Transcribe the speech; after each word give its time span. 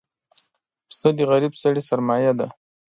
پسه 0.87 1.09
د 1.17 1.19
غریب 1.29 1.53
سړي 1.63 1.81
سرمایه 1.89 2.33
ده. 2.39 2.47